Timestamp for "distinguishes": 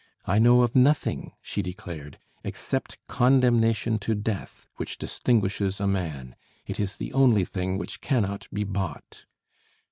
4.97-5.79